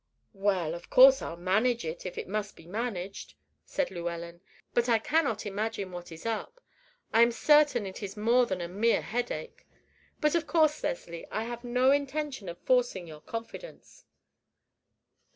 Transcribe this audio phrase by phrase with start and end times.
[0.33, 4.41] "Well, of course, I'll manage it if it must be managed," said Llewellyn;
[4.73, 6.59] "but I cannot imagine what is up.
[7.13, 9.67] I am certain it is more than a mere headache;
[10.19, 14.05] but of course, Leslie, I have no intention of forcing your confidence."